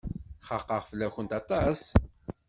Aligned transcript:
Xaqeɣ 0.47 0.81
fell-akent 0.89 1.35
aṭas. 1.39 1.81